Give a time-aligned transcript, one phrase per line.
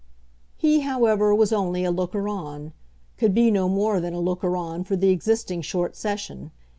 [0.57, 2.73] He, however, was only a looker on,
[3.17, 6.49] could be no more than a looker on for the existing short session.